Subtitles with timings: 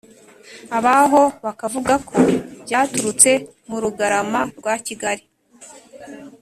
[0.77, 2.17] abaho bakavuga ko
[2.63, 3.31] byaturutse
[3.69, 5.23] mu rugarama, rwa kigali